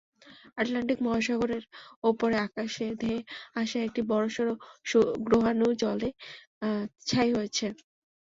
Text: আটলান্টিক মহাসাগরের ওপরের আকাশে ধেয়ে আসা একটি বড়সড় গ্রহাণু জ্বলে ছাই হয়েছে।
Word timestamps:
আটলান্টিক 0.57 0.99
মহাসাগরের 1.05 1.63
ওপরের 2.03 2.39
আকাশে 2.47 2.85
ধেয়ে 3.01 3.19
আসা 3.55 3.77
একটি 3.81 4.01
বড়সড় 4.11 4.51
গ্রহাণু 5.27 5.67
জ্বলে 5.81 6.09
ছাই 7.07 7.29
হয়েছে। 7.33 7.65